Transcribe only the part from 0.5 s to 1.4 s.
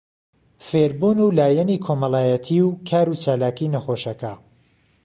فێربوون و